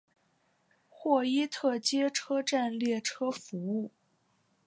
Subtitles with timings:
[0.89, 3.91] 霍伊特街车站列车服务。